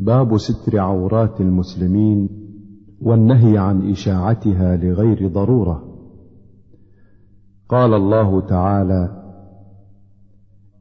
[0.00, 2.28] باب ستر عورات المسلمين
[3.00, 5.84] والنهي عن إشاعتها لغير ضرورة.
[7.68, 9.22] قال الله تعالى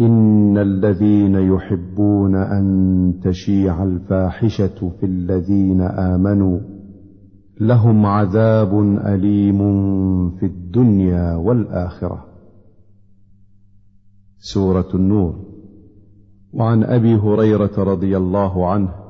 [0.00, 6.60] إن الذين يحبون أن تشيع الفاحشة في الذين آمنوا
[7.60, 9.60] لهم عذاب أليم
[10.30, 12.24] في الدنيا والآخرة.
[14.38, 15.52] سورة النور.
[16.52, 19.01] وعن أبي هريرة رضي الله عنه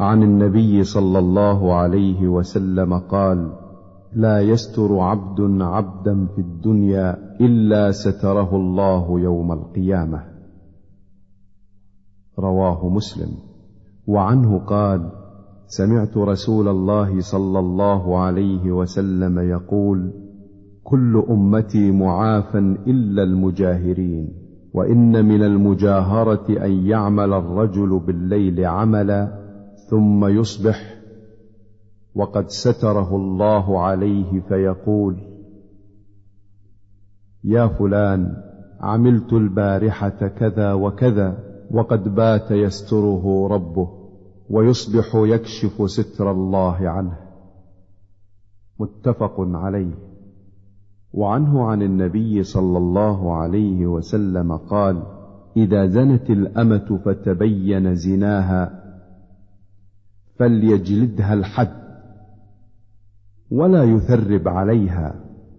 [0.00, 3.52] عن النبي صلى الله عليه وسلم قال
[4.12, 10.24] لا يستر عبد عبدا في الدنيا إلا ستره الله يوم القيامة.
[12.38, 13.28] رواه مسلم.
[14.06, 15.10] وعنه قال
[15.66, 20.12] سمعت رسول الله صلى الله عليه وسلم يقول
[20.84, 24.28] كل أمتي معافى إلا المجاهرين
[24.74, 29.39] وإن من المجاهرة أن يعمل الرجل بالليل عملا
[29.90, 31.00] ثم يصبح
[32.14, 35.16] وقد ستره الله عليه فيقول
[37.44, 38.36] يا فلان
[38.80, 41.38] عملت البارحة كذا وكذا
[41.70, 43.88] وقد بات يستره ربه
[44.50, 47.16] ويصبح يكشف ستر الله عنه.
[48.80, 49.94] متفق عليه.
[51.12, 55.02] وعنه عن النبي صلى الله عليه وسلم قال
[55.56, 58.79] إذا زنت الأمة فتبين زناها
[60.40, 61.80] فليجلدها الحد.
[63.50, 65.14] ولا يثرب عليها.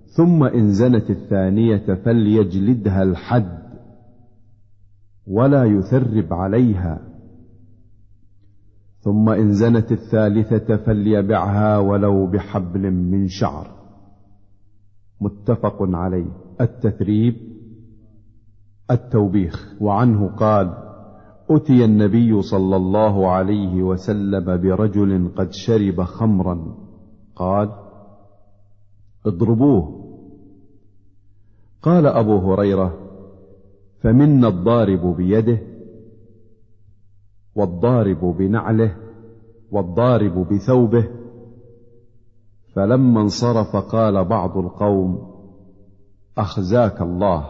[0.06, 3.62] ثم إن زنت الثانية فليجلدها الحد.
[5.28, 7.00] ولا يثرب عليها.
[9.00, 13.68] ثم إن زنت الثالثة فليبعها ولو بحبل من شعر.
[15.22, 16.32] متفق عليه.
[16.62, 17.36] التثريب
[18.92, 19.74] التوبيخ.
[19.82, 20.91] وعنه قال
[21.56, 26.76] اتي النبي صلى الله عليه وسلم برجل قد شرب خمرا.
[27.36, 27.70] قال
[29.26, 30.02] اضربوه.
[31.82, 32.98] قال ابو هريره
[34.02, 35.62] فمنا الضارب بيده
[37.56, 38.96] والضارب بنعله
[39.72, 41.08] والضارب بثوبه.
[42.74, 45.32] فلما انصرف قال بعض القوم
[46.38, 47.46] اخزاك الله.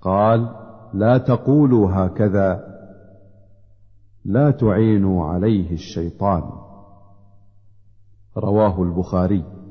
[0.00, 0.61] قال
[0.94, 2.64] لا تقولوا هكذا.
[4.24, 6.42] لا تعينوا عليه الشيطان.
[8.36, 9.61] رواه البخاري.